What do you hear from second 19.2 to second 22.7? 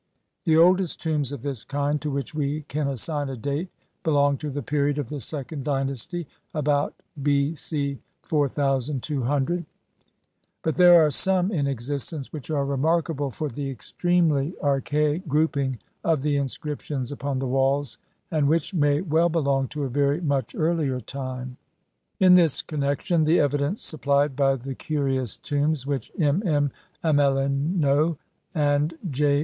belong to a very much earlier time. In this